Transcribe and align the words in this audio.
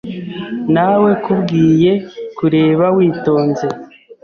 Nawekubwiye 0.73 1.91
kureba 2.37 2.85
witonze. 2.97 3.67